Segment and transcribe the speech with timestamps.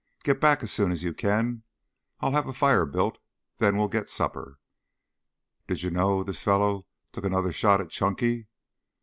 [0.23, 1.61] "Get back as soon as you can.
[2.21, 3.19] I'll have a fire built,
[3.59, 4.57] then we'll get supper.
[5.67, 8.47] Did you know this fellow took another shot at Chunky?"